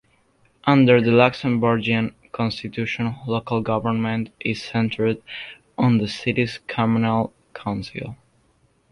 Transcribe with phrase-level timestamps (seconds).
[0.63, 5.21] Under the Luxembourgian constitution, local government is centred
[5.77, 8.15] on the city's communal council.